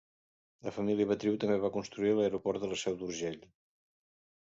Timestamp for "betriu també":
1.11-1.59